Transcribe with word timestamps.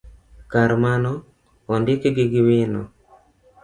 kar 0.51 0.71
mano, 0.83 1.13
ondikgi 1.73 2.23
gi 2.31 2.41
wino. 2.47 2.81